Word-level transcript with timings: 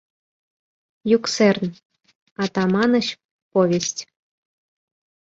Юксерн. 1.15 1.69
Атаманыч: 2.43 3.07
Повесть. 3.51 3.99